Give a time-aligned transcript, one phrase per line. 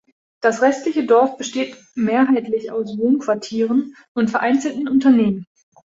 [0.41, 5.45] Das restliche Dorf besteht mehrheitlich aus Wohnquartieren und vereinzelten Unternehmen.